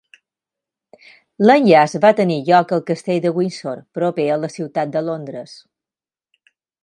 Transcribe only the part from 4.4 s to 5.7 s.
la ciutat de Londres.